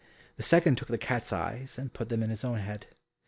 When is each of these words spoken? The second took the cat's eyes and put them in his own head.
The 0.37 0.41
second 0.41 0.79
took 0.79 0.87
the 0.87 0.97
cat's 0.97 1.31
eyes 1.31 1.77
and 1.77 1.93
put 1.93 2.09
them 2.09 2.23
in 2.23 2.31
his 2.31 2.43
own 2.43 2.57
head. 2.57 2.87